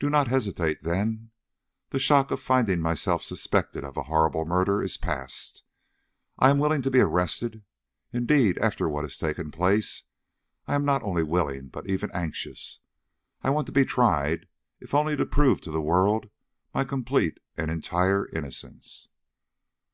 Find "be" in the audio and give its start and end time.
6.90-7.00, 13.72-13.84